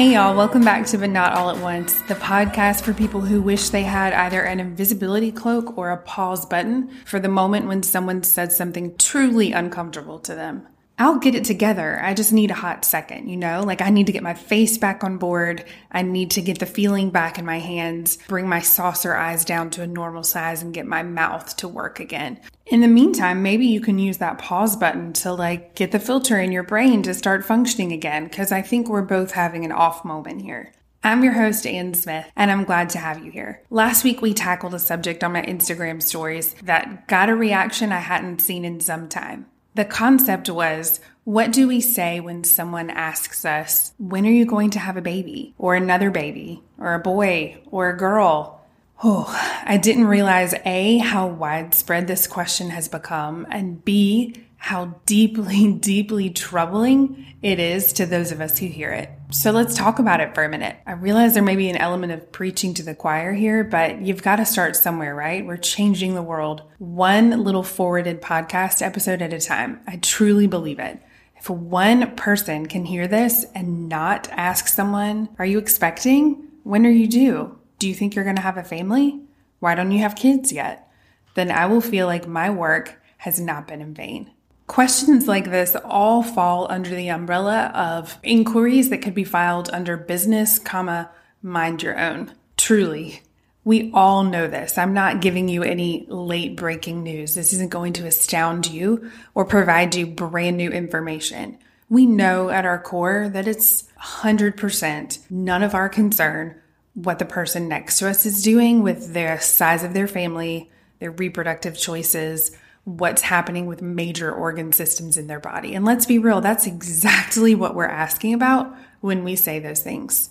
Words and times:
Hey, 0.00 0.14
y'all, 0.14 0.34
welcome 0.34 0.64
back 0.64 0.86
to 0.86 0.96
But 0.96 1.10
Not 1.10 1.34
All 1.34 1.50
at 1.50 1.58
Once, 1.58 2.00
the 2.08 2.14
podcast 2.14 2.80
for 2.80 2.94
people 2.94 3.20
who 3.20 3.42
wish 3.42 3.68
they 3.68 3.82
had 3.82 4.14
either 4.14 4.40
an 4.40 4.58
invisibility 4.58 5.30
cloak 5.30 5.76
or 5.76 5.90
a 5.90 5.98
pause 5.98 6.46
button 6.46 6.88
for 7.04 7.20
the 7.20 7.28
moment 7.28 7.66
when 7.66 7.82
someone 7.82 8.22
said 8.22 8.50
something 8.50 8.96
truly 8.96 9.52
uncomfortable 9.52 10.18
to 10.20 10.34
them. 10.34 10.66
I'll 11.00 11.18
get 11.18 11.34
it 11.34 11.44
together. 11.44 11.98
I 12.02 12.12
just 12.12 12.30
need 12.30 12.50
a 12.50 12.54
hot 12.54 12.84
second, 12.84 13.28
you 13.28 13.36
know? 13.38 13.62
Like 13.62 13.80
I 13.80 13.88
need 13.88 14.04
to 14.08 14.12
get 14.12 14.22
my 14.22 14.34
face 14.34 14.76
back 14.76 15.02
on 15.02 15.16
board. 15.16 15.64
I 15.90 16.02
need 16.02 16.30
to 16.32 16.42
get 16.42 16.58
the 16.58 16.66
feeling 16.66 17.08
back 17.08 17.38
in 17.38 17.46
my 17.46 17.58
hands, 17.58 18.18
bring 18.28 18.46
my 18.46 18.60
saucer 18.60 19.16
eyes 19.16 19.46
down 19.46 19.70
to 19.70 19.82
a 19.82 19.86
normal 19.86 20.22
size 20.22 20.62
and 20.62 20.74
get 20.74 20.84
my 20.84 21.02
mouth 21.02 21.56
to 21.56 21.68
work 21.68 22.00
again. 22.00 22.38
In 22.66 22.82
the 22.82 22.86
meantime, 22.86 23.42
maybe 23.42 23.64
you 23.64 23.80
can 23.80 23.98
use 23.98 24.18
that 24.18 24.36
pause 24.36 24.76
button 24.76 25.14
to 25.14 25.32
like 25.32 25.74
get 25.74 25.90
the 25.90 25.98
filter 25.98 26.38
in 26.38 26.52
your 26.52 26.64
brain 26.64 27.02
to 27.04 27.14
start 27.14 27.46
functioning 27.46 27.92
again 27.92 28.24
because 28.24 28.52
I 28.52 28.60
think 28.60 28.86
we're 28.86 29.00
both 29.00 29.30
having 29.30 29.64
an 29.64 29.72
off 29.72 30.04
moment 30.04 30.42
here. 30.42 30.70
I'm 31.02 31.24
your 31.24 31.32
host, 31.32 31.66
Ann 31.66 31.94
Smith, 31.94 32.30
and 32.36 32.50
I'm 32.50 32.64
glad 32.64 32.90
to 32.90 32.98
have 32.98 33.24
you 33.24 33.30
here. 33.30 33.62
Last 33.70 34.04
week, 34.04 34.20
we 34.20 34.34
tackled 34.34 34.74
a 34.74 34.78
subject 34.78 35.24
on 35.24 35.32
my 35.32 35.40
Instagram 35.40 36.02
stories 36.02 36.54
that 36.62 37.08
got 37.08 37.30
a 37.30 37.34
reaction 37.34 37.90
I 37.90 38.00
hadn't 38.00 38.42
seen 38.42 38.66
in 38.66 38.80
some 38.80 39.08
time. 39.08 39.46
The 39.74 39.84
concept 39.84 40.50
was 40.50 41.00
what 41.24 41.52
do 41.52 41.68
we 41.68 41.80
say 41.80 42.18
when 42.18 42.42
someone 42.42 42.90
asks 42.90 43.44
us, 43.44 43.92
When 43.98 44.26
are 44.26 44.30
you 44.30 44.44
going 44.44 44.70
to 44.70 44.78
have 44.80 44.96
a 44.96 45.02
baby? 45.02 45.54
Or 45.58 45.74
another 45.74 46.10
baby? 46.10 46.62
Or 46.78 46.94
a 46.94 46.98
boy? 46.98 47.58
Or 47.70 47.88
a 47.88 47.96
girl? 47.96 48.59
Oh, 49.02 49.24
I 49.64 49.78
didn't 49.78 50.08
realize 50.08 50.54
A, 50.66 50.98
how 50.98 51.26
widespread 51.26 52.06
this 52.06 52.26
question 52.26 52.68
has 52.68 52.86
become, 52.86 53.46
and 53.50 53.82
B, 53.82 54.34
how 54.58 55.00
deeply, 55.06 55.72
deeply 55.80 56.28
troubling 56.28 57.26
it 57.40 57.58
is 57.58 57.94
to 57.94 58.04
those 58.04 58.30
of 58.30 58.42
us 58.42 58.58
who 58.58 58.66
hear 58.66 58.90
it. 58.90 59.08
So 59.30 59.52
let's 59.52 59.74
talk 59.74 60.00
about 60.00 60.20
it 60.20 60.34
for 60.34 60.44
a 60.44 60.50
minute. 60.50 60.76
I 60.86 60.92
realize 60.92 61.32
there 61.32 61.42
may 61.42 61.56
be 61.56 61.70
an 61.70 61.78
element 61.78 62.12
of 62.12 62.30
preaching 62.30 62.74
to 62.74 62.82
the 62.82 62.94
choir 62.94 63.32
here, 63.32 63.64
but 63.64 64.02
you've 64.02 64.22
got 64.22 64.36
to 64.36 64.44
start 64.44 64.76
somewhere, 64.76 65.14
right? 65.14 65.46
We're 65.46 65.56
changing 65.56 66.14
the 66.14 66.22
world 66.22 66.62
one 66.78 67.42
little 67.42 67.62
forwarded 67.62 68.20
podcast 68.20 68.82
episode 68.82 69.22
at 69.22 69.32
a 69.32 69.40
time. 69.40 69.80
I 69.86 69.96
truly 69.96 70.46
believe 70.46 70.78
it. 70.78 71.00
If 71.38 71.48
one 71.48 72.16
person 72.16 72.66
can 72.66 72.84
hear 72.84 73.08
this 73.08 73.46
and 73.54 73.88
not 73.88 74.28
ask 74.30 74.68
someone, 74.68 75.30
Are 75.38 75.46
you 75.46 75.58
expecting? 75.58 76.48
When 76.64 76.84
are 76.84 76.90
you 76.90 77.06
due? 77.06 77.59
Do 77.80 77.88
you 77.88 77.94
think 77.94 78.14
you're 78.14 78.24
going 78.24 78.36
to 78.36 78.42
have 78.42 78.58
a 78.58 78.62
family? 78.62 79.22
Why 79.58 79.74
don't 79.74 79.90
you 79.90 80.00
have 80.00 80.14
kids 80.14 80.52
yet? 80.52 80.86
Then 81.34 81.50
I 81.50 81.64
will 81.64 81.80
feel 81.80 82.06
like 82.06 82.28
my 82.28 82.50
work 82.50 83.00
has 83.16 83.40
not 83.40 83.66
been 83.66 83.80
in 83.80 83.94
vain. 83.94 84.30
Questions 84.66 85.26
like 85.26 85.46
this 85.46 85.74
all 85.82 86.22
fall 86.22 86.70
under 86.70 86.90
the 86.90 87.08
umbrella 87.08 87.72
of 87.74 88.18
inquiries 88.22 88.90
that 88.90 89.00
could 89.00 89.14
be 89.14 89.24
filed 89.24 89.70
under 89.72 89.96
business, 89.96 90.58
comma, 90.58 91.10
mind 91.42 91.82
your 91.82 91.98
own. 91.98 92.34
Truly. 92.58 93.22
We 93.64 93.90
all 93.94 94.24
know 94.24 94.46
this. 94.46 94.76
I'm 94.76 94.92
not 94.92 95.22
giving 95.22 95.48
you 95.48 95.62
any 95.62 96.04
late 96.06 96.56
breaking 96.56 97.02
news. 97.02 97.34
This 97.34 97.54
isn't 97.54 97.70
going 97.70 97.94
to 97.94 98.06
astound 98.06 98.66
you 98.66 99.10
or 99.34 99.46
provide 99.46 99.94
you 99.94 100.06
brand 100.06 100.58
new 100.58 100.68
information. 100.68 101.56
We 101.88 102.04
know 102.04 102.50
at 102.50 102.66
our 102.66 102.78
core 102.78 103.30
that 103.30 103.48
it's 103.48 103.84
100% 104.02 105.30
none 105.30 105.62
of 105.62 105.74
our 105.74 105.88
concern 105.88 106.59
what 106.94 107.18
the 107.18 107.24
person 107.24 107.68
next 107.68 107.98
to 107.98 108.08
us 108.08 108.26
is 108.26 108.42
doing 108.42 108.82
with 108.82 109.14
the 109.14 109.38
size 109.38 109.84
of 109.84 109.94
their 109.94 110.08
family, 110.08 110.70
their 110.98 111.10
reproductive 111.10 111.78
choices, 111.78 112.50
what's 112.84 113.22
happening 113.22 113.66
with 113.66 113.82
major 113.82 114.32
organ 114.32 114.72
systems 114.72 115.16
in 115.16 115.26
their 115.26 115.40
body. 115.40 115.74
And 115.74 115.84
let's 115.84 116.06
be 116.06 116.18
real, 116.18 116.40
that's 116.40 116.66
exactly 116.66 117.54
what 117.54 117.74
we're 117.74 117.84
asking 117.84 118.34
about 118.34 118.74
when 119.00 119.24
we 119.24 119.36
say 119.36 119.58
those 119.58 119.80
things. 119.80 120.30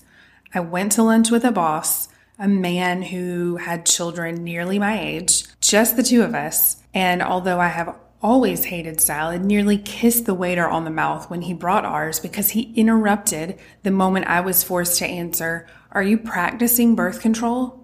I 0.54 0.60
went 0.60 0.94
to 0.94 1.04
lunch 1.04 1.32
with 1.32 1.46
a 1.46 1.52
boss, 1.52 2.10
a 2.38 2.48
man 2.48 3.03
who 3.03 3.58
had 3.58 3.86
children 3.86 4.44
nearly 4.44 4.80
my 4.80 5.00
age, 5.00 5.44
just 5.62 5.96
the 5.96 6.03
two 6.03 6.24
of 6.24 6.34
us. 6.34 6.78
And 6.94 7.22
although 7.22 7.59
I 7.59 7.68
have 7.68 7.96
always 8.22 8.66
hated 8.66 9.00
salad, 9.00 9.46
nearly 9.46 9.78
kissed 9.78 10.25
the 10.25 10.34
waiter 10.34 10.68
on 10.68 10.86
the 10.86 10.92
mouth 10.92 11.30
when 11.30 11.44
he 11.44 11.53
brought 11.53 11.86
ours 11.86 12.19
because 12.19 12.50
he 12.50 12.74
interrupted 12.74 13.58
the 13.84 13.92
moment 13.92 14.28
I 14.28 14.42
was 14.42 14.64
forced 14.64 14.98
to 15.00 15.06
answer, 15.06 15.68
Are 15.91 16.03
you 16.03 16.17
practicing 16.17 16.95
birth 16.95 17.22
control? 17.22 17.83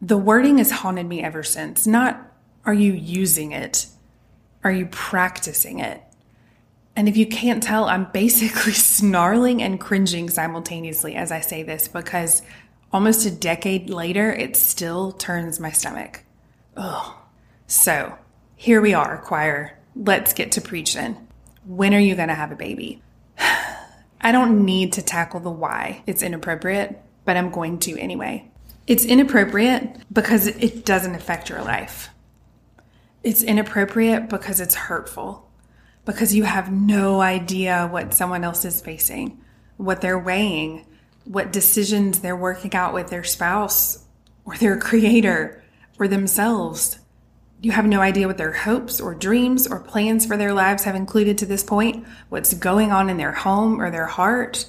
The 0.00 0.16
wording 0.16 0.58
has 0.58 0.70
haunted 0.70 1.06
me 1.06 1.22
ever 1.22 1.42
since. 1.42 1.86
Not, 1.86 2.32
Are 2.64 2.74
you 2.74 2.92
using 2.92 3.52
it? 3.52 3.86
Are 4.62 4.72
you 4.72 4.86
practicing 4.86 5.80
it? 5.80 6.02
And 6.96 7.08
if 7.08 7.16
you 7.16 7.26
can't 7.26 7.62
tell, 7.62 7.84
I'm 7.86 8.10
basically 8.12 8.72
snarling 8.72 9.62
and 9.62 9.80
cringing 9.80 10.28
simultaneously 10.28 11.14
as 11.14 11.32
I 11.32 11.40
say 11.40 11.62
this 11.62 11.88
because 11.88 12.42
almost 12.92 13.26
a 13.26 13.30
decade 13.30 13.90
later, 13.90 14.32
it 14.32 14.56
still 14.56 15.12
turns 15.12 15.60
my 15.60 15.70
stomach. 15.70 16.24
Ugh. 16.76 17.14
So 17.66 18.18
here 18.56 18.80
we 18.80 18.94
are, 18.94 19.18
choir. 19.18 19.78
Let's 19.96 20.34
get 20.34 20.52
to 20.52 20.60
preaching. 20.60 21.28
When 21.64 21.94
are 21.94 22.00
you 22.00 22.14
going 22.14 22.28
to 22.28 22.34
have 22.34 22.52
a 22.52 22.56
baby? 22.56 23.02
I 24.20 24.32
don't 24.32 24.64
need 24.64 24.94
to 24.94 25.02
tackle 25.02 25.40
the 25.40 25.50
why. 25.50 26.02
It's 26.06 26.22
inappropriate, 26.22 27.02
but 27.24 27.36
I'm 27.36 27.50
going 27.50 27.78
to 27.80 27.98
anyway. 27.98 28.50
It's 28.86 29.04
inappropriate 29.04 30.02
because 30.12 30.46
it 30.46 30.84
doesn't 30.84 31.14
affect 31.14 31.48
your 31.48 31.62
life. 31.62 32.08
It's 33.22 33.42
inappropriate 33.42 34.28
because 34.28 34.60
it's 34.60 34.74
hurtful, 34.74 35.48
because 36.04 36.34
you 36.34 36.44
have 36.44 36.72
no 36.72 37.20
idea 37.20 37.86
what 37.86 38.14
someone 38.14 38.44
else 38.44 38.64
is 38.64 38.80
facing, 38.80 39.38
what 39.76 40.00
they're 40.00 40.18
weighing, 40.18 40.86
what 41.24 41.52
decisions 41.52 42.20
they're 42.20 42.34
working 42.34 42.74
out 42.74 42.94
with 42.94 43.10
their 43.10 43.24
spouse 43.24 44.04
or 44.44 44.56
their 44.56 44.78
creator 44.78 45.62
or 45.98 46.08
themselves. 46.08 46.98
You 47.60 47.72
have 47.72 47.84
no 47.84 48.00
idea 48.00 48.26
what 48.26 48.38
their 48.38 48.54
hopes 48.54 49.00
or 49.00 49.14
dreams 49.14 49.66
or 49.66 49.80
plans 49.80 50.24
for 50.24 50.38
their 50.38 50.54
lives 50.54 50.84
have 50.84 50.94
included 50.94 51.36
to 51.38 51.46
this 51.46 51.62
point, 51.62 52.06
what's 52.30 52.54
going 52.54 52.90
on 52.90 53.10
in 53.10 53.18
their 53.18 53.32
home 53.32 53.80
or 53.80 53.90
their 53.90 54.06
heart. 54.06 54.64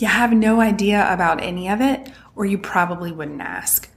You 0.00 0.08
have 0.08 0.32
no 0.32 0.60
idea 0.60 1.06
about 1.12 1.42
any 1.42 1.68
of 1.68 1.82
it, 1.82 2.10
or 2.34 2.46
you 2.46 2.56
probably 2.56 3.12
wouldn't 3.12 3.42
ask. 3.42 3.90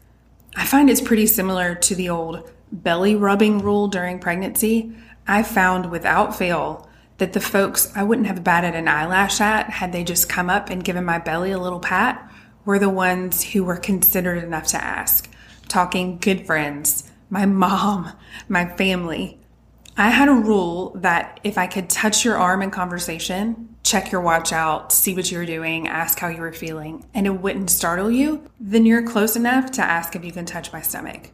I 0.53 0.66
find 0.66 0.90
it's 0.90 1.00
pretty 1.00 1.28
similar 1.28 1.75
to 1.75 1.96
the 1.96 2.09
old 2.09 2.52
belly 2.74 3.16
rubbing 3.16 3.59
rule 3.59 3.88
during 3.88 4.19
pregnancy, 4.19 4.92
I 5.25 5.44
found 5.44 5.92
without 5.92 6.36
fail 6.36 6.90
that 7.19 7.31
the 7.31 7.40
folks 7.40 7.90
I 7.96 8.03
wouldn't 8.03 8.28
have 8.28 8.44
batted 8.44 8.75
an 8.75 8.90
eyelash 8.90 9.40
at 9.40 9.69
had 9.69 9.94
they 9.94 10.03
just 10.03 10.28
come 10.28 10.50
up 10.50 10.69
and 10.69 10.84
given 10.84 11.06
my 11.06 11.19
belly 11.19 11.52
a 11.52 11.59
little 11.59 11.80
pat 11.80 12.30
were 12.66 12.80
the 12.80 12.90
ones 12.90 13.42
who 13.44 13.63
were 13.63 13.78
considerate 13.78 14.44
enough 14.44 14.68
to 14.68 14.84
ask, 14.84 15.30
talking 15.69 16.18
good 16.18 16.46
friends, 16.46 17.09
my 17.30 17.46
mom, 17.46 18.12
my 18.50 18.66
family. 18.75 19.40
I 19.96 20.09
had 20.09 20.28
a 20.28 20.34
rule 20.34 20.92
that 20.96 21.40
if 21.44 21.58
I 21.58 21.68
could 21.68 21.90
touch 21.90 22.26
your 22.26 22.38
arm 22.38 22.64
in 22.64 22.72
conversation, 22.72 23.76
check 23.84 24.12
your 24.12 24.22
watch 24.22 24.52
out, 24.52 24.92
see 24.92 25.14
what 25.14 25.31
you 25.31 25.38
were 25.38 25.46
doing, 25.46 25.88
ask 25.88 26.18
how 26.18 26.30
you 26.30 26.42
were 26.42 26.52
feeling, 26.54 27.06
and 27.14 27.28
it 27.28 27.42
wouldn't 27.42 27.70
startle 27.70 28.09
you, 28.09 28.50
then 28.59 28.86
you're 28.88 29.06
close 29.06 29.36
enough 29.36 29.70
to 29.72 29.84
ask 29.84 30.16
if 30.16 30.26
you 30.26 30.31
can 30.31 30.46
touch 30.46 30.74
my 30.74 30.81
stomach. 30.81 31.30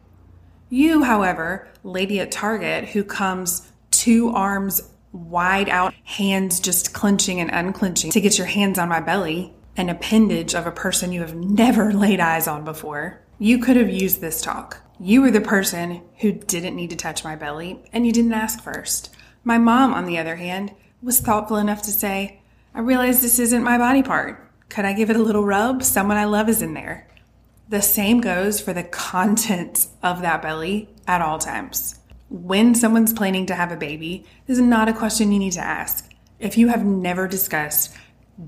You, 0.68 1.04
however, 1.04 1.68
lady 1.82 2.20
at 2.20 2.30
Target 2.30 2.90
who 2.90 3.02
comes 3.02 3.70
two 3.90 4.30
arms 4.30 4.82
wide 5.12 5.68
out, 5.68 5.94
hands 6.04 6.60
just 6.60 6.92
clenching 6.92 7.40
and 7.40 7.50
unclenching 7.50 8.10
to 8.12 8.20
get 8.20 8.36
your 8.36 8.46
hands 8.46 8.78
on 8.78 8.88
my 8.88 9.00
belly, 9.00 9.54
an 9.76 9.88
appendage 9.88 10.54
of 10.54 10.66
a 10.66 10.70
person 10.70 11.12
you 11.12 11.20
have 11.20 11.34
never 11.34 11.92
laid 11.94 12.20
eyes 12.20 12.46
on 12.46 12.64
before. 12.64 13.20
You 13.38 13.58
could 13.58 13.76
have 13.76 13.90
used 13.90 14.20
this 14.20 14.42
talk. 14.42 14.82
You 15.02 15.22
were 15.22 15.30
the 15.30 15.40
person 15.40 16.02
who 16.18 16.30
didn't 16.30 16.76
need 16.76 16.90
to 16.90 16.96
touch 16.96 17.24
my 17.24 17.34
belly, 17.34 17.80
and 17.90 18.04
you 18.04 18.12
didn't 18.12 18.34
ask 18.34 18.62
first. 18.62 19.08
My 19.42 19.56
mom, 19.56 19.94
on 19.94 20.04
the 20.04 20.18
other 20.18 20.36
hand, 20.36 20.74
was 21.02 21.20
thoughtful 21.20 21.56
enough 21.56 21.80
to 21.84 21.90
say, 21.90 22.42
I 22.74 22.80
realize 22.80 23.22
this 23.22 23.38
isn't 23.38 23.62
my 23.62 23.78
body 23.78 24.02
part. 24.02 24.46
Could 24.68 24.84
I 24.84 24.92
give 24.92 25.08
it 25.08 25.16
a 25.16 25.22
little 25.22 25.46
rub? 25.46 25.82
Someone 25.82 26.18
I 26.18 26.26
love 26.26 26.50
is 26.50 26.60
in 26.60 26.74
there. 26.74 27.08
The 27.70 27.80
same 27.80 28.20
goes 28.20 28.60
for 28.60 28.74
the 28.74 28.82
contents 28.82 29.88
of 30.02 30.20
that 30.20 30.42
belly 30.42 30.90
at 31.06 31.22
all 31.22 31.38
times. 31.38 31.98
When 32.28 32.74
someone's 32.74 33.14
planning 33.14 33.46
to 33.46 33.54
have 33.54 33.72
a 33.72 33.78
baby, 33.78 34.26
is 34.48 34.60
not 34.60 34.90
a 34.90 34.92
question 34.92 35.32
you 35.32 35.38
need 35.38 35.52
to 35.52 35.64
ask. 35.64 36.12
If 36.38 36.58
you 36.58 36.68
have 36.68 36.84
never 36.84 37.26
discussed 37.26 37.96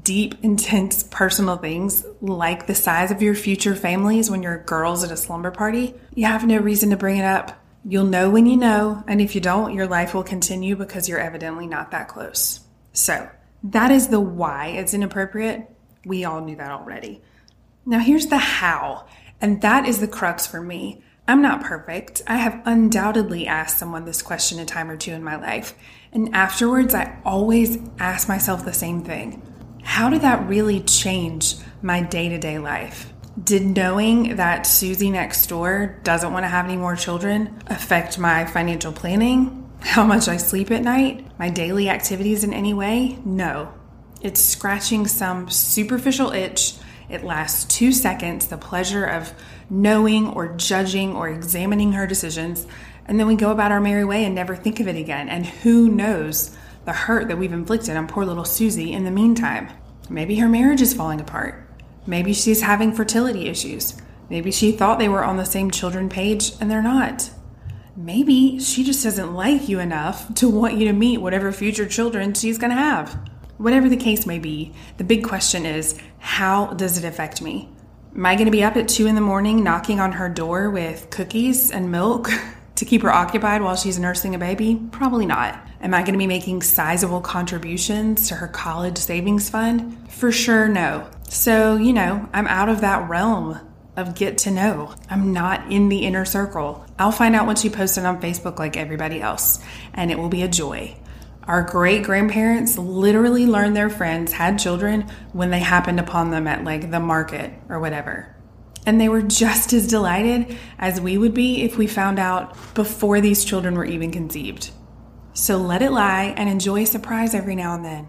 deep, 0.03 0.35
intense 0.43 1.03
personal 1.05 1.57
things 1.57 2.05
like 2.21 2.67
the 2.67 2.75
size 2.75 3.11
of 3.11 3.23
your 3.23 3.35
future 3.35 3.75
families 3.75 4.31
when 4.31 4.43
you're 4.43 4.59
girls 4.59 5.05
at 5.05 5.11
a 5.11 5.17
slumber 5.17 5.51
party, 5.51 5.95
you 6.15 6.27
have 6.27 6.47
no 6.47 6.59
reason 6.59 6.91
to 6.91 6.97
bring 6.97 7.19
it 7.19 7.25
up. 7.25 7.59
You'll 7.85 8.07
know 8.07 8.31
when 8.31 8.47
you 8.47 8.57
know, 8.57 9.03
and 9.07 9.21
if 9.21 9.35
you 9.35 9.41
don't, 9.41 9.75
your 9.75 9.87
life 9.87 10.15
will 10.15 10.23
continue 10.23 10.77
because 10.77 11.09
you're 11.09 11.19
evidently 11.19 11.67
not 11.67 11.91
that 11.91 12.09
close. 12.09 12.61
So, 12.93 13.29
that 13.65 13.91
is 13.91 14.09
the 14.09 14.21
why 14.21 14.69
it's 14.69 14.95
inappropriate. 14.95 15.69
We 16.05 16.25
all 16.25 16.41
knew 16.41 16.57
that 16.57 16.71
already. 16.71 17.21
Now, 17.85 17.99
here's 17.99 18.27
the 18.27 18.39
how, 18.39 19.07
and 19.41 19.61
that 19.63 19.87
is 19.87 20.01
the 20.01 20.09
crux 20.09 20.47
for 20.47 20.61
me. 20.61 21.03
I'm 21.27 21.43
not 21.43 21.63
perfect. 21.63 22.23
I 22.27 22.37
have 22.37 22.63
undoubtedly 22.65 23.47
asked 23.47 23.79
someone 23.79 24.05
this 24.05 24.23
question 24.23 24.59
a 24.59 24.65
time 24.65 24.91
or 24.91 24.97
two 24.97 25.13
in 25.13 25.23
my 25.23 25.37
life. 25.37 25.75
And 26.13 26.35
afterwards, 26.35 26.95
I 26.95 27.19
always 27.25 27.79
ask 27.99 28.29
myself 28.29 28.65
the 28.65 28.73
same 28.73 29.03
thing 29.03 29.43
How 29.83 30.09
did 30.09 30.23
that 30.23 30.49
really 30.49 30.81
change 30.81 31.57
my 31.83 32.01
day 32.01 32.29
to 32.29 32.39
day 32.39 32.59
life? 32.59 33.13
Did 33.43 33.63
knowing 33.65 34.37
that 34.37 34.67
Susie 34.67 35.11
next 35.11 35.47
door 35.47 35.99
doesn't 36.03 36.33
want 36.33 36.45
to 36.45 36.49
have 36.49 36.67
any 36.67 36.77
more 36.77 36.97
children 36.97 37.63
affect 37.67 38.19
my 38.19 38.45
financial 38.45 38.93
planning? 38.93 39.71
How 39.81 40.05
much 40.05 40.29
I 40.29 40.37
sleep 40.37 40.71
at 40.71 40.83
night? 40.83 41.27
My 41.39 41.51
daily 41.51 41.89
activities 41.89 42.45
in 42.45 42.53
any 42.53 42.75
way? 42.75 43.19
No. 43.25 43.73
It's 44.21 44.41
scratching 44.41 45.07
some 45.09 45.51
superficial 45.51 46.31
itch. 46.33 46.75
It 47.09 47.25
lasts 47.25 47.65
two 47.65 47.91
seconds, 47.91 48.47
the 48.47 48.57
pleasure 48.59 49.05
of 49.05 49.33
knowing 49.69 50.29
or 50.29 50.55
judging 50.57 51.17
or 51.17 51.29
examining 51.29 51.93
her 51.93 52.07
decisions, 52.07 52.67
and 53.07 53.19
then 53.19 53.27
we 53.27 53.35
go 53.35 53.51
about 53.51 53.73
our 53.73 53.81
merry 53.81 54.05
way 54.05 54.25
and 54.25 54.35
never 54.35 54.55
think 54.55 54.79
of 54.79 54.89
it 54.89 54.97
again. 54.97 55.29
And 55.29 55.45
who 55.45 55.89
knows 55.89 56.57
the 56.85 56.93
hurt 56.93 57.29
that 57.29 57.39
we've 57.39 57.53
inflicted 57.53 57.97
on 57.97 58.09
poor 58.09 58.25
little 58.25 58.45
Susie 58.45 58.93
in 58.93 59.05
the 59.05 59.11
meantime? 59.11 59.69
Maybe 60.09 60.37
her 60.37 60.49
marriage 60.49 60.83
is 60.83 60.95
falling 60.95 61.21
apart. 61.21 61.69
Maybe 62.07 62.33
she's 62.33 62.63
having 62.63 62.93
fertility 62.93 63.49
issues. 63.49 63.97
Maybe 64.29 64.51
she 64.51 64.73
thought 64.73 64.99
they 64.99 65.09
were 65.09 65.25
on 65.25 65.37
the 65.37 65.45
same 65.45 65.71
children 65.71 66.09
page 66.09 66.53
and 66.61 66.71
they're 66.71 66.83
not. 66.83 67.31
Maybe 67.97 68.59
she 68.59 68.83
just 68.83 69.05
doesn't 69.05 69.35
like 69.35 69.69
you 69.69 69.79
enough 69.79 70.35
to 70.37 70.49
want 70.49 70.75
you 70.75 70.87
to 70.87 70.93
meet 70.93 71.19
whatever 71.19 71.53
future 71.53 71.87
children 71.87 72.33
she's 72.35 72.59
going 72.59 72.71
to 72.71 72.77
have. 72.77 73.19
Whatever 73.59 73.89
the 73.89 73.97
case 73.97 74.27
may 74.27 74.39
be, 74.39 74.73
the 74.97 75.05
big 75.05 75.23
question 75.23 75.67
is 75.67 75.99
how 76.19 76.69
does 76.69 76.97
it 76.97 77.05
affect 77.05 77.43
me? 77.43 77.69
Am 78.15 78.27
I 78.27 78.35
going 78.35 78.47
to 78.47 78.51
be 78.51 78.65
up 78.65 78.77
at 78.77 78.89
two 78.89 79.07
in 79.07 79.15
the 79.15 79.21
morning 79.21 79.63
knocking 79.63 80.01
on 80.01 80.13
her 80.13 80.29
door 80.29 80.71
with 80.71 81.11
cookies 81.11 81.71
and 81.71 81.93
milk 81.93 82.29
to 82.83 82.89
keep 82.89 83.03
her 83.03 83.13
occupied 83.13 83.63
while 83.63 83.77
she's 83.77 83.97
nursing 83.97 84.35
a 84.35 84.39
baby? 84.39 84.81
Probably 84.91 85.25
not. 85.25 85.65
Am 85.81 85.95
I 85.95 86.01
going 86.01 86.15
to 86.15 86.19
be 86.19 86.27
making 86.27 86.63
sizable 86.63 87.21
contributions 87.21 88.27
to 88.27 88.35
her 88.35 88.49
college 88.49 88.99
savings 88.99 89.49
fund? 89.49 90.11
For 90.11 90.33
sure, 90.33 90.67
no. 90.67 91.09
So, 91.29 91.77
you 91.77 91.93
know, 91.93 92.29
I'm 92.33 92.49
out 92.49 92.69
of 92.69 92.81
that 92.81 93.09
realm 93.09 93.61
of 93.97 94.17
get 94.17 94.39
to 94.39 94.51
know. 94.51 94.95
I'm 95.09 95.33
not 95.33 95.71
in 95.71 95.91
the 95.91 95.99
inner 95.99 96.25
circle. 96.25 96.85
I'll 96.99 97.13
find 97.13 97.37
out 97.37 97.47
when 97.47 97.55
she 97.55 97.71
posted 97.71 98.05
on 98.05 98.21
Facebook 98.21 98.59
like 98.59 98.77
everybody 98.77 99.21
else, 99.21 99.61
and 99.95 100.11
it 100.11 100.19
will 100.19 100.29
be 100.29 100.43
a 100.43 100.49
joy. 100.49 100.97
Our 101.45 101.63
great 101.63 102.03
grandparents 102.03 102.79
literally 102.79 103.47
learned 103.47 103.77
their 103.77 103.91
friends 103.91 104.33
had 104.33 104.59
children 104.59 105.09
when 105.33 105.51
they 105.51 105.61
happened 105.61 106.01
upon 106.01 106.33
them 106.33 106.49
at 106.49 106.65
like 106.65 106.91
the 106.91 107.01
market 107.01 107.53
or 107.69 107.79
whatever. 107.79 108.35
And 108.85 109.01
they 109.01 109.09
were 109.09 109.23
just 109.23 109.73
as 109.73 109.87
delighted 109.87 110.59
as 110.79 111.01
we 111.01 111.17
would 111.19 111.35
be 111.35 111.63
if 111.63 111.79
we 111.79 111.87
found 111.87 112.19
out 112.19 112.57
before 112.75 113.21
these 113.21 113.45
children 113.45 113.75
were 113.75 113.85
even 113.85 114.11
conceived. 114.11 114.71
So 115.35 115.57
let 115.57 115.83
it 115.83 115.93
lie 115.93 116.35
and 116.37 116.49
enjoy 116.49 116.83
a 116.83 116.87
surprise 116.87 117.35
every 117.35 117.55
now 117.55 117.75
and 117.75 117.85
then. 117.85 118.09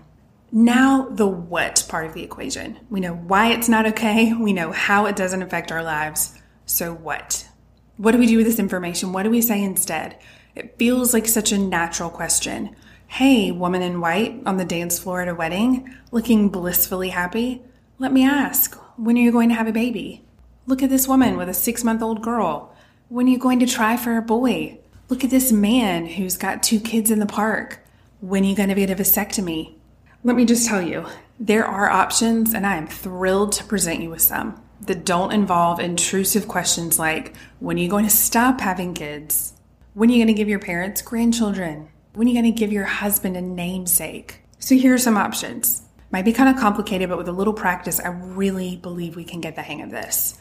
Now, 0.51 1.07
the 1.09 1.25
what 1.27 1.85
part 1.89 2.05
of 2.05 2.13
the 2.13 2.23
equation. 2.23 2.79
We 2.89 2.99
know 2.99 3.15
why 3.15 3.51
it's 3.51 3.69
not 3.69 3.87
okay. 3.87 4.33
We 4.33 4.53
know 4.53 4.71
how 4.71 5.05
it 5.07 5.15
doesn't 5.15 5.41
affect 5.41 5.71
our 5.71 5.81
lives. 5.81 6.39
So, 6.65 6.93
what? 6.93 7.47
What 7.97 8.11
do 8.11 8.19
we 8.19 8.27
do 8.27 8.37
with 8.37 8.45
this 8.45 8.59
information? 8.59 9.13
What 9.13 9.23
do 9.23 9.29
we 9.29 9.41
say 9.41 9.63
instead? 9.63 10.19
It 10.55 10.77
feels 10.77 11.13
like 11.13 11.27
such 11.27 11.51
a 11.51 11.57
natural 11.57 12.11
question. 12.11 12.75
Hey, 13.07 13.51
woman 13.51 13.81
in 13.81 14.01
white 14.01 14.41
on 14.45 14.57
the 14.57 14.65
dance 14.65 14.99
floor 14.99 15.21
at 15.21 15.27
a 15.27 15.35
wedding, 15.35 15.91
looking 16.11 16.49
blissfully 16.49 17.09
happy. 17.09 17.63
Let 17.97 18.11
me 18.11 18.23
ask, 18.23 18.75
when 18.97 19.17
are 19.17 19.21
you 19.21 19.31
going 19.31 19.49
to 19.49 19.55
have 19.55 19.67
a 19.67 19.71
baby? 19.71 20.23
Look 20.65 20.81
at 20.81 20.89
this 20.89 21.09
woman 21.09 21.35
with 21.35 21.49
a 21.49 21.53
six 21.53 21.83
month 21.83 22.01
old 22.01 22.21
girl. 22.21 22.73
When 23.09 23.27
are 23.27 23.29
you 23.29 23.37
going 23.37 23.59
to 23.59 23.65
try 23.65 23.97
for 23.97 24.15
a 24.15 24.21
boy? 24.21 24.79
Look 25.09 25.25
at 25.25 25.29
this 25.29 25.51
man 25.51 26.05
who's 26.05 26.37
got 26.37 26.63
two 26.63 26.79
kids 26.79 27.11
in 27.11 27.19
the 27.19 27.25
park. 27.25 27.79
When 28.21 28.43
are 28.43 28.47
you 28.47 28.55
going 28.55 28.69
to 28.69 28.75
get 28.75 28.89
a 28.89 28.95
vasectomy? 28.95 29.73
Let 30.23 30.37
me 30.37 30.45
just 30.45 30.65
tell 30.65 30.81
you, 30.81 31.05
there 31.37 31.65
are 31.65 31.89
options, 31.89 32.53
and 32.53 32.65
I 32.65 32.77
am 32.77 32.87
thrilled 32.87 33.51
to 33.53 33.65
present 33.65 34.01
you 34.01 34.09
with 34.09 34.21
some 34.21 34.61
that 34.79 35.03
don't 35.03 35.33
involve 35.33 35.81
intrusive 35.81 36.47
questions 36.47 36.97
like 36.97 37.35
when 37.59 37.77
are 37.77 37.81
you 37.81 37.89
going 37.89 38.05
to 38.05 38.09
stop 38.09 38.61
having 38.61 38.93
kids? 38.93 39.53
When 39.95 40.09
are 40.09 40.13
you 40.13 40.19
going 40.19 40.33
to 40.33 40.33
give 40.33 40.47
your 40.47 40.59
parents 40.59 41.01
grandchildren? 41.01 41.89
When 42.13 42.25
are 42.25 42.31
you 42.31 42.41
going 42.41 42.53
to 42.53 42.57
give 42.57 42.71
your 42.71 42.85
husband 42.85 43.35
a 43.35 43.41
namesake? 43.41 44.39
So 44.59 44.75
here 44.75 44.93
are 44.93 44.97
some 44.97 45.17
options. 45.17 45.81
Might 46.11 46.25
be 46.25 46.31
kind 46.31 46.49
of 46.49 46.61
complicated, 46.61 47.09
but 47.09 47.17
with 47.17 47.27
a 47.27 47.33
little 47.33 47.53
practice, 47.53 47.99
I 47.99 48.09
really 48.09 48.77
believe 48.77 49.17
we 49.17 49.25
can 49.25 49.41
get 49.41 49.55
the 49.55 49.61
hang 49.61 49.81
of 49.81 49.91
this. 49.91 50.39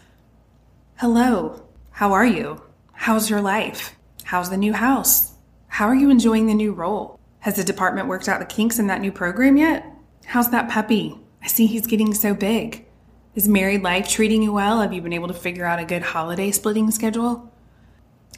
Hello, 1.03 1.61
how 1.91 2.13
are 2.13 2.25
you? 2.25 2.63
How's 2.93 3.29
your 3.29 3.41
life? 3.41 3.97
How's 4.23 4.51
the 4.51 4.57
new 4.57 4.73
house? 4.73 5.33
How 5.67 5.87
are 5.87 5.97
you 5.97 6.11
enjoying 6.11 6.47
the 6.47 6.55
new 6.55 6.73
role? 6.73 7.19
Has 7.41 7.57
the 7.57 7.65
department 7.65 8.07
worked 8.07 8.29
out 8.29 8.39
the 8.39 8.47
kinks 8.47 8.79
in 8.79 8.87
that 8.87 9.01
new 9.01 9.11
program 9.11 9.57
yet? 9.57 9.85
How's 10.27 10.53
that 10.53 10.71
puppy? 10.71 11.19
I 11.43 11.49
see 11.49 11.67
he's 11.67 11.89
getting 11.89 12.15
so 12.15 12.35
big. 12.35 12.87
Is 13.35 13.49
married 13.49 13.83
life 13.83 14.09
treating 14.09 14.45
you 14.45 14.53
well? 14.53 14.81
Have 14.81 14.93
you 14.93 15.03
been 15.03 15.13
able 15.13 15.27
to 15.27 15.35
figure 15.35 15.65
out 15.65 15.81
a 15.81 15.85
good 15.85 16.03
holiday 16.03 16.53
splitting 16.53 16.89
schedule? 16.93 17.53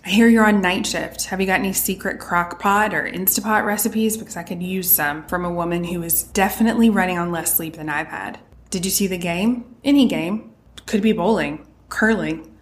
I 0.03 0.09
hear 0.09 0.27
you're 0.27 0.47
on 0.47 0.63
night 0.63 0.87
shift. 0.87 1.27
Have 1.27 1.43
you 1.43 1.47
got 1.47 1.61
any 1.61 1.75
secret 1.75 2.19
crock 2.19 2.59
pot 2.61 2.95
or 2.95 3.07
Instapot 3.07 3.67
recipes? 3.67 4.17
Because 4.17 4.39
I 4.39 4.43
could 4.43 4.63
use 4.63 4.91
some 4.91 5.27
from 5.27 5.45
a 5.45 5.53
woman 5.53 5.85
who 5.85 6.03
is 6.03 6.23
definitely 6.23 6.89
running 6.89 7.19
on 7.19 7.31
less 7.31 7.55
sleep 7.55 7.77
than 7.77 7.91
I've 7.91 8.07
had. 8.07 8.41
Did 8.71 8.87
you 8.87 8.91
see 8.91 9.07
the 9.07 9.19
game? 9.19 9.77
Any 9.85 10.09
game. 10.09 10.55
Could 10.87 11.03
be 11.03 11.13
bowling, 11.13 11.67
curling. 11.91 12.53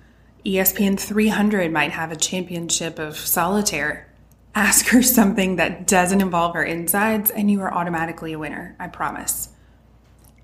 ESPN 0.45 0.99
300 0.99 1.71
might 1.71 1.93
have 1.93 2.11
a 2.11 2.17
championship 2.17 2.99
of 2.99 3.17
solitaire. 3.17 4.09
Ask 4.57 4.89
her 4.89 5.01
something 5.01 5.57
that 5.57 5.87
doesn't 5.87 6.21
involve 6.21 6.55
her 6.55 6.65
insides, 6.65 7.31
and 7.31 7.49
you 7.49 7.61
are 7.63 7.73
automatically 7.73 8.33
a 8.33 8.39
winner. 8.39 8.75
I 8.81 8.89
promise. 8.89 9.51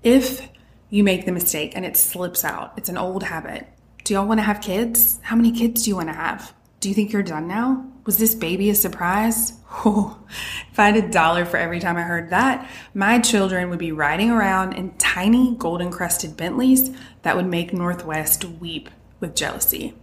If 0.01 0.47
you 0.89 1.03
make 1.03 1.25
the 1.25 1.33
mistake 1.33 1.73
and 1.75 1.85
it 1.85 1.97
slips 1.97 2.45
out, 2.45 2.73
it's 2.77 2.87
an 2.87 2.97
old 2.97 3.23
habit. 3.23 3.67
Do 4.05 4.13
y'all 4.13 4.25
want 4.25 4.39
to 4.39 4.45
have 4.45 4.61
kids? 4.61 5.19
How 5.21 5.35
many 5.35 5.51
kids 5.51 5.83
do 5.83 5.89
you 5.89 5.97
want 5.97 6.07
to 6.07 6.13
have? 6.13 6.53
Do 6.79 6.87
you 6.87 6.95
think 6.95 7.11
you're 7.11 7.21
done 7.21 7.49
now? 7.49 7.85
Was 8.05 8.17
this 8.17 8.35
baby 8.35 8.69
a 8.69 8.75
surprise? 8.75 9.53
Oh, 9.85 10.17
if 10.71 10.79
I 10.79 10.87
had 10.87 10.97
a 10.97 11.11
dollar 11.11 11.45
for 11.45 11.57
every 11.57 11.79
time 11.79 11.97
I 11.97 12.01
heard 12.01 12.31
that, 12.31 12.67
my 12.95 13.19
children 13.19 13.69
would 13.69 13.77
be 13.77 13.91
riding 13.91 14.31
around 14.31 14.73
in 14.73 14.97
tiny 14.97 15.55
golden 15.55 15.91
crested 15.91 16.35
Bentleys 16.35 16.89
that 17.21 17.35
would 17.35 17.45
make 17.45 17.71
North 17.71 18.03
West 18.03 18.45
weep 18.45 18.89
with 19.19 19.35
jealousy. 19.35 19.95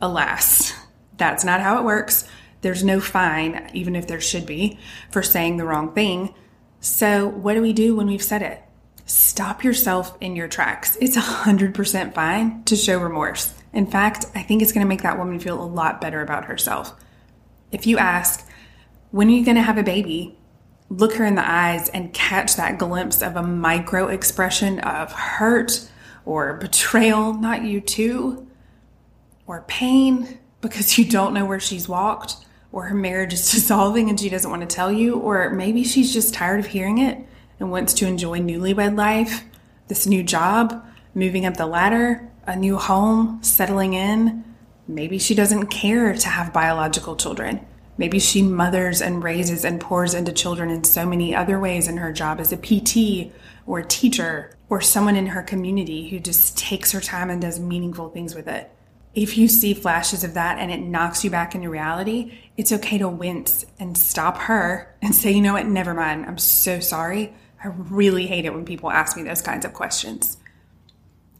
Alas, 0.00 0.72
that's 1.16 1.44
not 1.44 1.60
how 1.60 1.78
it 1.78 1.84
works. 1.84 2.26
There's 2.62 2.84
no 2.84 3.00
fine, 3.00 3.70
even 3.74 3.96
if 3.96 4.06
there 4.06 4.20
should 4.20 4.46
be, 4.46 4.78
for 5.10 5.22
saying 5.22 5.56
the 5.56 5.64
wrong 5.64 5.92
thing. 5.92 6.34
So, 6.80 7.28
what 7.28 7.54
do 7.54 7.62
we 7.62 7.72
do 7.72 7.96
when 7.96 8.06
we've 8.06 8.22
said 8.22 8.42
it? 8.42 8.62
Stop 9.04 9.64
yourself 9.64 10.16
in 10.20 10.36
your 10.36 10.48
tracks. 10.48 10.96
It's 11.00 11.16
100% 11.16 12.14
fine 12.14 12.62
to 12.64 12.76
show 12.76 12.98
remorse. 12.98 13.52
In 13.72 13.86
fact, 13.86 14.26
I 14.34 14.42
think 14.42 14.62
it's 14.62 14.72
going 14.72 14.84
to 14.84 14.88
make 14.88 15.02
that 15.02 15.18
woman 15.18 15.40
feel 15.40 15.62
a 15.62 15.64
lot 15.64 16.00
better 16.00 16.20
about 16.22 16.44
herself. 16.44 16.94
If 17.72 17.86
you 17.86 17.98
ask, 17.98 18.46
when 19.10 19.28
are 19.28 19.32
you 19.32 19.44
going 19.44 19.56
to 19.56 19.62
have 19.62 19.78
a 19.78 19.82
baby? 19.82 20.38
Look 20.88 21.14
her 21.14 21.24
in 21.24 21.34
the 21.34 21.48
eyes 21.48 21.88
and 21.88 22.12
catch 22.12 22.56
that 22.56 22.78
glimpse 22.78 23.22
of 23.22 23.36
a 23.36 23.42
micro 23.42 24.08
expression 24.08 24.78
of 24.80 25.12
hurt 25.12 25.88
or 26.24 26.54
betrayal, 26.54 27.34
not 27.34 27.64
you 27.64 27.80
too, 27.80 28.46
or 29.46 29.64
pain 29.68 30.38
because 30.60 30.96
you 30.98 31.04
don't 31.04 31.34
know 31.34 31.44
where 31.44 31.60
she's 31.60 31.88
walked 31.88 32.36
or 32.72 32.84
her 32.84 32.94
marriage 32.94 33.32
is 33.32 33.50
dissolving 33.52 34.08
and 34.08 34.18
she 34.18 34.28
doesn't 34.28 34.50
want 34.50 34.68
to 34.68 34.74
tell 34.74 34.90
you, 34.90 35.16
or 35.16 35.50
maybe 35.50 35.84
she's 35.84 36.12
just 36.12 36.34
tired 36.34 36.58
of 36.58 36.66
hearing 36.66 36.98
it 36.98 37.18
and 37.60 37.70
wants 37.70 37.94
to 37.94 38.06
enjoy 38.06 38.40
newlywed 38.40 38.96
life, 38.96 39.44
this 39.88 40.06
new 40.06 40.22
job, 40.22 40.84
moving 41.14 41.44
up 41.44 41.56
the 41.56 41.66
ladder, 41.66 42.28
a 42.46 42.56
new 42.56 42.76
home, 42.76 43.38
settling 43.42 43.94
in. 43.94 44.44
Maybe 44.88 45.18
she 45.18 45.34
doesn't 45.34 45.66
care 45.66 46.14
to 46.14 46.28
have 46.28 46.52
biological 46.52 47.14
children. 47.14 47.64
Maybe 47.98 48.18
she 48.18 48.42
mothers 48.42 49.02
and 49.02 49.22
raises 49.22 49.64
and 49.64 49.80
pours 49.80 50.14
into 50.14 50.32
children 50.32 50.70
in 50.70 50.82
so 50.82 51.06
many 51.06 51.36
other 51.36 51.60
ways 51.60 51.86
in 51.86 51.98
her 51.98 52.12
job 52.12 52.40
as 52.40 52.52
a 52.52 52.56
PT 52.56 53.32
or 53.66 53.80
a 53.80 53.86
teacher 53.86 54.56
or 54.68 54.80
someone 54.80 55.14
in 55.14 55.26
her 55.26 55.42
community 55.42 56.08
who 56.08 56.18
just 56.18 56.56
takes 56.56 56.92
her 56.92 57.00
time 57.00 57.28
and 57.28 57.42
does 57.42 57.60
meaningful 57.60 58.08
things 58.08 58.34
with 58.34 58.48
it 58.48 58.70
if 59.14 59.36
you 59.36 59.48
see 59.48 59.74
flashes 59.74 60.24
of 60.24 60.34
that 60.34 60.58
and 60.58 60.70
it 60.70 60.80
knocks 60.80 61.22
you 61.22 61.30
back 61.30 61.54
into 61.54 61.68
reality, 61.68 62.38
it's 62.56 62.72
okay 62.72 62.98
to 62.98 63.08
wince 63.08 63.64
and 63.78 63.96
stop 63.96 64.38
her 64.38 64.94
and 65.02 65.14
say, 65.14 65.30
you 65.30 65.42
know 65.42 65.52
what, 65.52 65.66
never 65.66 65.92
mind. 65.92 66.26
I'm 66.26 66.38
so 66.38 66.80
sorry. 66.80 67.34
I 67.62 67.68
really 67.68 68.26
hate 68.26 68.44
it 68.44 68.54
when 68.54 68.64
people 68.64 68.90
ask 68.90 69.16
me 69.16 69.22
those 69.22 69.42
kinds 69.42 69.64
of 69.64 69.74
questions. 69.74 70.38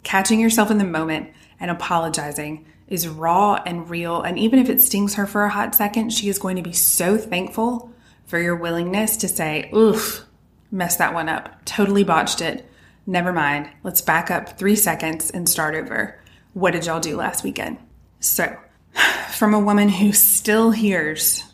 Catching 0.03 0.41
yourself 0.41 0.71
in 0.71 0.79
the 0.79 0.85
moment 0.85 1.31
and 1.59 1.71
apologizing 1.71 2.67
is 2.89 3.09
raw 3.09 3.55
and 3.65 3.89
real. 3.89 4.21
And 4.21 4.39
even 4.39 4.59
if 4.59 4.69
it 4.69 4.81
stings 4.81 5.15
her 5.15 5.27
for 5.27 5.45
a 5.45 5.51
hot 5.51 5.75
second, 5.75 6.13
she 6.13 6.29
is 6.29 6.39
going 6.39 6.57
to 6.57 6.63
be 6.63 6.73
so 6.73 7.17
thankful 7.17 7.91
for 8.27 8.39
your 8.39 8.57
willingness 8.57 9.17
to 9.19 9.29
say, 9.29 9.71
oof, 9.75 10.27
messed 10.71 10.99
that 10.99 11.15
one 11.15 11.29
up, 11.29 11.65
totally 11.65 12.05
botched 12.05 12.41
it. 12.41 12.69
Never 13.07 13.33
mind. 13.33 13.69
Let's 13.83 14.01
back 14.01 14.31
up 14.31 14.59
three 14.59 14.77
seconds 14.77 15.31
and 15.31 15.49
start 15.49 15.75
over. 15.75 16.22
What 16.55 16.73
did 16.73 16.87
y'all 16.87 17.01
do 17.01 17.17
last 17.17 17.45
weekend? 17.45 17.79
So, 18.21 18.57
from 19.33 19.55
a 19.55 19.61
woman 19.61 19.89
who 19.89 20.13
still 20.13 20.71
hears, 20.71 21.45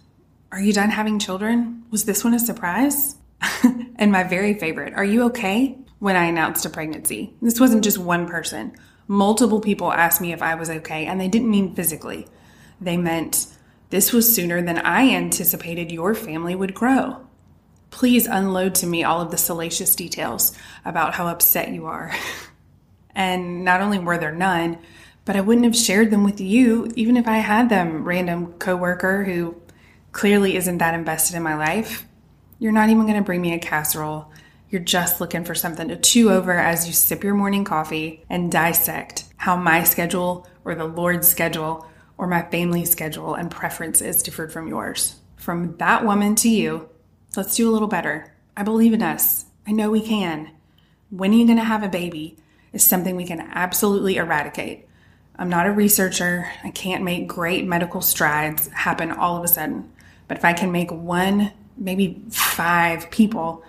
Are 0.50 0.60
you 0.60 0.72
done 0.72 0.90
having 0.90 1.18
children? 1.18 1.84
Was 1.90 2.04
this 2.04 2.24
one 2.24 2.34
a 2.34 2.38
surprise? 2.38 3.16
and 3.96 4.10
my 4.10 4.24
very 4.24 4.54
favorite, 4.54 4.94
Are 4.94 5.04
you 5.04 5.24
okay? 5.26 5.78
when 5.98 6.16
I 6.16 6.26
announced 6.26 6.64
a 6.64 6.70
pregnancy. 6.70 7.34
This 7.42 7.58
wasn't 7.60 7.84
just 7.84 7.98
one 7.98 8.28
person. 8.28 8.72
Multiple 9.08 9.60
people 9.60 9.92
asked 9.92 10.20
me 10.20 10.32
if 10.32 10.42
I 10.42 10.54
was 10.54 10.70
okay, 10.70 11.06
and 11.06 11.20
they 11.20 11.28
didn't 11.28 11.50
mean 11.50 11.74
physically. 11.74 12.26
They 12.80 12.96
meant 12.96 13.46
this 13.90 14.12
was 14.12 14.32
sooner 14.32 14.62
than 14.62 14.78
I 14.78 15.10
anticipated 15.10 15.90
your 15.90 16.14
family 16.14 16.54
would 16.54 16.74
grow. 16.74 17.26
Please 17.90 18.26
unload 18.26 18.74
to 18.76 18.86
me 18.86 19.02
all 19.02 19.20
of 19.20 19.30
the 19.30 19.38
salacious 19.38 19.96
details 19.96 20.52
about 20.84 21.14
how 21.14 21.26
upset 21.26 21.70
you 21.70 21.86
are. 21.86 22.14
and 23.18 23.64
not 23.64 23.80
only 23.80 23.98
were 23.98 24.16
there 24.16 24.32
none, 24.32 24.78
but 25.24 25.34
I 25.34 25.40
wouldn't 25.42 25.66
have 25.66 25.76
shared 25.76 26.10
them 26.10 26.22
with 26.22 26.40
you 26.40 26.90
even 26.94 27.16
if 27.16 27.26
I 27.26 27.38
had 27.38 27.68
them, 27.68 28.04
random 28.04 28.54
coworker 28.54 29.24
who 29.24 29.60
clearly 30.12 30.56
isn't 30.56 30.78
that 30.78 30.94
invested 30.94 31.36
in 31.36 31.42
my 31.42 31.56
life. 31.56 32.06
You're 32.60 32.72
not 32.72 32.88
even 32.90 33.02
going 33.02 33.18
to 33.18 33.24
bring 33.24 33.42
me 33.42 33.52
a 33.52 33.58
casserole. 33.58 34.30
You're 34.70 34.82
just 34.82 35.20
looking 35.20 35.44
for 35.44 35.56
something 35.56 35.88
to 35.88 35.96
chew 35.96 36.30
over 36.30 36.52
as 36.52 36.86
you 36.86 36.92
sip 36.92 37.24
your 37.24 37.34
morning 37.34 37.64
coffee 37.64 38.24
and 38.30 38.52
dissect 38.52 39.24
how 39.36 39.56
my 39.56 39.82
schedule 39.82 40.48
or 40.64 40.76
the 40.76 40.86
Lord's 40.86 41.26
schedule 41.26 41.86
or 42.18 42.28
my 42.28 42.42
family's 42.42 42.90
schedule 42.90 43.34
and 43.34 43.50
preferences 43.50 44.22
differed 44.22 44.52
from 44.52 44.68
yours. 44.68 45.16
From 45.36 45.76
that 45.78 46.04
woman 46.04 46.36
to 46.36 46.48
you, 46.48 46.88
let's 47.36 47.56
do 47.56 47.68
a 47.68 47.72
little 47.72 47.88
better. 47.88 48.32
I 48.56 48.62
believe 48.62 48.92
in 48.92 49.02
us. 49.02 49.44
I 49.66 49.72
know 49.72 49.90
we 49.90 50.02
can. 50.02 50.52
When 51.10 51.32
are 51.32 51.36
you 51.36 51.46
going 51.46 51.58
to 51.58 51.64
have 51.64 51.82
a 51.82 51.88
baby 51.88 52.36
is 52.72 52.84
something 52.84 53.16
we 53.16 53.26
can 53.26 53.40
absolutely 53.40 54.16
eradicate. 54.16 54.86
I'm 55.38 55.48
not 55.48 55.66
a 55.66 55.72
researcher. 55.72 56.50
I 56.64 56.70
can't 56.70 57.04
make 57.04 57.28
great 57.28 57.64
medical 57.64 58.00
strides 58.00 58.68
happen 58.68 59.10
all 59.10 59.36
of 59.36 59.44
a 59.44 59.48
sudden. 59.48 59.90
But 60.26 60.36
if 60.36 60.44
I 60.44 60.52
can 60.52 60.72
make 60.72 60.90
one, 60.90 61.52
maybe 61.76 62.22
five 62.30 63.10
people 63.10 63.64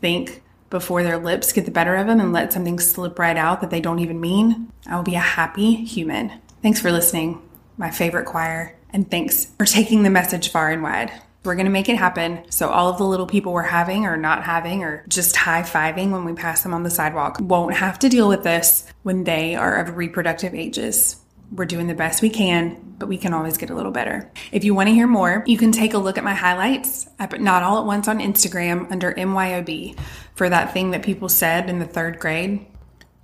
think 0.00 0.42
before 0.68 1.02
their 1.02 1.18
lips 1.18 1.52
get 1.52 1.64
the 1.64 1.70
better 1.70 1.96
of 1.96 2.06
them 2.06 2.20
and 2.20 2.32
let 2.32 2.52
something 2.52 2.78
slip 2.78 3.18
right 3.18 3.36
out 3.36 3.60
that 3.60 3.70
they 3.70 3.80
don't 3.80 4.00
even 4.00 4.20
mean, 4.20 4.70
I 4.86 4.96
will 4.96 5.02
be 5.02 5.14
a 5.14 5.20
happy 5.20 5.76
human. 5.76 6.32
Thanks 6.62 6.80
for 6.80 6.92
listening, 6.92 7.40
my 7.78 7.90
favorite 7.90 8.26
choir, 8.26 8.76
and 8.90 9.10
thanks 9.10 9.46
for 9.56 9.64
taking 9.64 10.02
the 10.02 10.10
message 10.10 10.50
far 10.50 10.70
and 10.70 10.82
wide. 10.82 11.12
We're 11.46 11.54
going 11.54 11.66
to 11.66 11.72
make 11.72 11.88
it 11.88 11.96
happen. 11.96 12.42
So, 12.50 12.68
all 12.68 12.88
of 12.88 12.98
the 12.98 13.04
little 13.04 13.26
people 13.26 13.52
we're 13.52 13.62
having 13.62 14.04
or 14.04 14.16
not 14.16 14.42
having 14.42 14.82
or 14.82 15.04
just 15.08 15.36
high 15.36 15.62
fiving 15.62 16.10
when 16.10 16.24
we 16.24 16.32
pass 16.32 16.62
them 16.62 16.74
on 16.74 16.82
the 16.82 16.90
sidewalk 16.90 17.38
won't 17.40 17.74
have 17.74 17.98
to 18.00 18.08
deal 18.08 18.28
with 18.28 18.42
this 18.42 18.86
when 19.02 19.24
they 19.24 19.54
are 19.54 19.76
of 19.76 19.96
reproductive 19.96 20.54
ages. 20.54 21.16
We're 21.52 21.64
doing 21.64 21.86
the 21.86 21.94
best 21.94 22.22
we 22.22 22.30
can, 22.30 22.94
but 22.98 23.08
we 23.08 23.18
can 23.18 23.32
always 23.32 23.56
get 23.56 23.70
a 23.70 23.74
little 23.74 23.92
better. 23.92 24.30
If 24.50 24.64
you 24.64 24.74
want 24.74 24.88
to 24.88 24.94
hear 24.94 25.06
more, 25.06 25.44
you 25.46 25.56
can 25.56 25.70
take 25.70 25.94
a 25.94 25.98
look 25.98 26.18
at 26.18 26.24
my 26.24 26.34
highlights 26.34 27.08
at 27.20 27.40
Not 27.40 27.62
All 27.62 27.78
at 27.78 27.86
Once 27.86 28.08
on 28.08 28.18
Instagram 28.18 28.90
under 28.90 29.14
MYOB 29.14 29.96
for 30.34 30.48
that 30.48 30.72
thing 30.72 30.90
that 30.90 31.04
people 31.04 31.28
said 31.28 31.70
in 31.70 31.78
the 31.78 31.86
third 31.86 32.18
grade. 32.18 32.66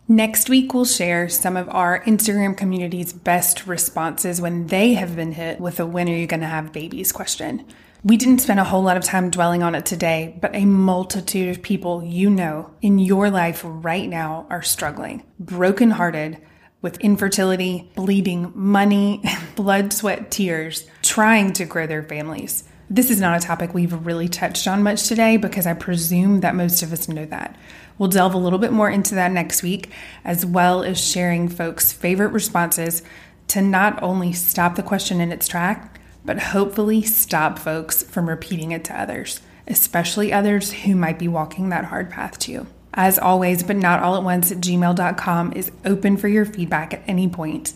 Next 0.09 0.49
week, 0.49 0.75
we'll 0.75 0.85
share 0.85 1.29
some 1.29 1.57
of 1.57 1.69
our 1.71 2.03
Instagram 2.05 2.57
community's 2.57 3.13
best 3.13 3.67
responses 3.67 4.41
when 4.41 4.67
they 4.67 4.95
have 4.95 5.17
been 5.17 5.33
hit 5.33 5.61
with 5.61 5.81
a 5.81 5.87
when 5.87 6.09
are 6.09 6.15
you 6.15 6.27
going 6.27 6.41
to 6.41 6.47
have 6.47 6.73
babies 6.73 7.13
question. 7.13 7.65
We 8.05 8.17
didn't 8.17 8.41
spend 8.41 8.59
a 8.59 8.65
whole 8.65 8.83
lot 8.83 8.97
of 8.97 9.05
time 9.05 9.31
dwelling 9.31 9.63
on 9.63 9.77
it 9.77 9.87
today, 9.87 10.37
but 10.41 10.57
a 10.57 10.65
multitude 10.65 11.51
of 11.51 11.63
people 11.63 12.03
you 12.03 12.31
know 12.31 12.75
in 12.83 12.99
your 12.99 13.31
life 13.31 13.63
right 13.65 14.09
now 14.09 14.45
are 14.51 14.61
struggling, 14.61 15.23
brokenhearted 15.39 16.39
with 16.81 16.99
infertility, 16.99 17.93
bleeding 17.95 18.51
money, 18.57 19.23
blood, 19.55 19.93
sweat, 19.93 20.33
tears, 20.33 20.85
trying 21.03 21.53
to 21.53 21.65
grow 21.65 21.87
their 21.87 22.03
families. 22.03 22.65
This 22.91 23.09
is 23.09 23.21
not 23.21 23.41
a 23.41 23.47
topic 23.47 23.73
we've 23.73 24.05
really 24.05 24.29
touched 24.29 24.67
on 24.67 24.83
much 24.83 25.07
today 25.07 25.37
because 25.37 25.65
I 25.65 25.75
presume 25.75 26.41
that 26.41 26.57
most 26.57 26.83
of 26.83 26.93
us 26.93 27.07
know 27.09 27.27
that. 27.27 27.57
We'll 27.99 28.09
delve 28.09 28.35
a 28.35 28.39
little 28.39 28.59
bit 28.59 28.73
more 28.73 28.91
into 28.91 29.15
that 29.15 29.31
next 29.31 29.63
week, 29.63 29.91
as 30.25 30.45
well 30.45 30.83
as 30.83 31.01
sharing 31.01 31.49
folks' 31.49 31.93
favorite 31.93 32.33
responses 32.33 33.05
to 33.47 33.63
not 33.63 34.03
only 34.03 34.33
stop 34.33 34.75
the 34.75 34.83
question 34.83 35.21
in 35.21 35.31
its 35.31 35.47
track, 35.47 36.01
but 36.25 36.39
hopefully 36.39 37.03
stop 37.03 37.59
folks 37.59 38.03
from 38.03 38.29
repeating 38.29 38.73
it 38.73 38.85
to 38.85 39.01
others, 39.01 39.41
especially 39.67 40.33
others 40.33 40.73
who 40.73 40.95
might 40.95 41.19
be 41.19 41.29
walking 41.29 41.69
that 41.69 41.87
hard 41.87 42.11
path 42.11 42.39
too. 42.39 42.67
As 42.95 43.19
always, 43.19 43.63
but 43.63 43.77
not 43.77 44.03
all 44.03 44.17
at 44.17 44.23
once, 44.23 44.53
gmail.com 44.53 45.53
is 45.55 45.73
open 45.85 46.17
for 46.17 46.29
your 46.29 46.45
feedback 46.45 46.93
at 46.93 47.03
any 47.07 47.29
point, 47.29 47.73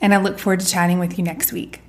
and 0.00 0.14
I 0.14 0.18
look 0.18 0.38
forward 0.38 0.60
to 0.60 0.66
chatting 0.66 0.98
with 0.98 1.18
you 1.18 1.24
next 1.24 1.52
week. 1.52 1.80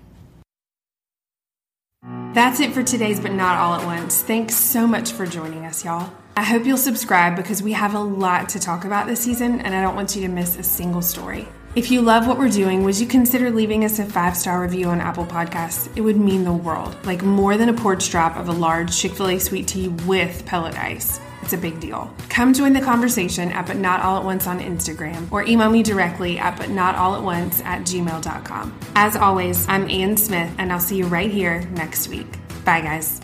That's 2.33 2.59
it 2.59 2.73
for 2.73 2.81
today's 2.81 3.19
But 3.19 3.33
Not 3.33 3.57
All 3.57 3.75
at 3.75 3.85
Once. 3.85 4.23
Thanks 4.23 4.55
so 4.55 4.87
much 4.87 5.11
for 5.11 5.27
joining 5.27 5.65
us, 5.65 5.85
y'all. 5.85 6.11
I 6.35 6.43
hope 6.43 6.65
you'll 6.65 6.77
subscribe 6.77 7.35
because 7.35 7.61
we 7.61 7.73
have 7.73 7.93
a 7.93 7.99
lot 7.99 8.49
to 8.49 8.59
talk 8.59 8.85
about 8.85 9.05
this 9.05 9.19
season, 9.19 9.59
and 9.59 9.75
I 9.75 9.81
don't 9.81 9.95
want 9.95 10.15
you 10.15 10.21
to 10.23 10.27
miss 10.29 10.57
a 10.57 10.63
single 10.63 11.01
story. 11.01 11.47
If 11.73 11.89
you 11.89 12.01
love 12.01 12.27
what 12.27 12.37
we're 12.37 12.49
doing, 12.49 12.83
would 12.83 12.99
you 12.99 13.07
consider 13.07 13.49
leaving 13.49 13.85
us 13.85 13.97
a 13.97 14.03
five 14.03 14.35
star 14.35 14.61
review 14.61 14.87
on 14.87 14.99
Apple 14.99 15.25
Podcasts? 15.25 15.89
It 15.95 16.01
would 16.01 16.17
mean 16.17 16.43
the 16.43 16.51
world, 16.51 16.97
like 17.05 17.23
more 17.23 17.55
than 17.55 17.69
a 17.69 17.73
porch 17.73 18.09
drop 18.09 18.35
of 18.35 18.49
a 18.49 18.51
large 18.51 18.97
Chick 18.97 19.13
fil 19.13 19.29
A 19.29 19.39
sweet 19.39 19.69
tea 19.69 19.87
with 19.87 20.45
pellet 20.45 20.77
ice. 20.77 21.21
It's 21.41 21.53
a 21.53 21.57
big 21.57 21.79
deal. 21.79 22.13
Come 22.27 22.53
join 22.53 22.73
the 22.73 22.81
conversation 22.81 23.53
at 23.53 23.67
But 23.67 23.77
Not 23.77 24.01
All 24.01 24.17
at 24.17 24.25
Once 24.25 24.47
on 24.47 24.59
Instagram 24.59 25.31
or 25.31 25.43
email 25.43 25.69
me 25.69 25.81
directly 25.81 26.37
at 26.37 26.57
But 26.57 26.71
Not 26.71 26.95
All 26.95 27.15
at 27.15 27.23
Once 27.23 27.61
at 27.61 27.83
gmail.com. 27.83 28.77
As 28.95 29.15
always, 29.15 29.65
I'm 29.69 29.89
Anne 29.89 30.17
Smith, 30.17 30.53
and 30.57 30.73
I'll 30.73 30.79
see 30.81 30.97
you 30.97 31.05
right 31.05 31.31
here 31.31 31.61
next 31.71 32.09
week. 32.09 32.27
Bye, 32.65 32.81
guys. 32.81 33.21